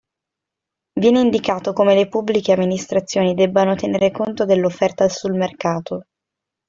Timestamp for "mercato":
5.33-6.07